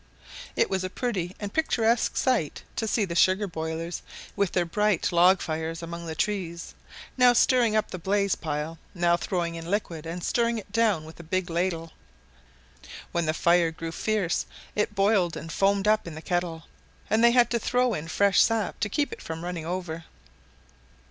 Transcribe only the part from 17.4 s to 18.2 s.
to throw in